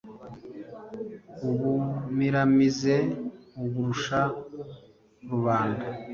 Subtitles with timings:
[1.49, 2.95] Ubumiramize
[3.59, 4.21] aburusha
[5.29, 5.85] Rubanda,